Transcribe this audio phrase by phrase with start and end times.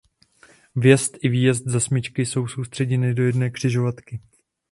[0.75, 4.19] Vjezd i výjezd ze smyčky jsou soustředěny do jedné „křižovatky“.